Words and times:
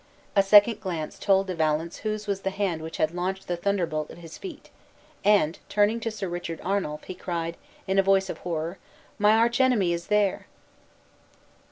A 0.35 0.41
second 0.41 0.81
glance 0.81 1.19
told 1.19 1.45
De 1.45 1.53
Valence 1.53 1.97
whose 1.97 2.25
was 2.25 2.41
the 2.41 2.49
hand 2.49 2.81
which 2.81 2.97
had 2.97 3.13
launched 3.13 3.47
the 3.47 3.55
thunderbolt 3.55 4.09
at 4.09 4.17
his 4.17 4.35
feet; 4.35 4.71
and, 5.23 5.59
turning 5.69 5.99
to 5.99 6.09
Sir 6.09 6.27
Richard 6.27 6.59
Arnuf, 6.61 7.03
he 7.03 7.13
cried, 7.13 7.55
in 7.85 7.99
a 7.99 8.01
voice 8.01 8.27
of 8.27 8.39
horror, 8.39 8.79
"My 9.19 9.33
arch 9.37 9.61
enemy 9.61 9.93
is 9.93 10.07
there!" 10.07 10.47